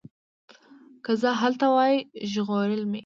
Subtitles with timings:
[1.03, 1.95] که زه هلته وای
[2.31, 2.99] ژغورلي مي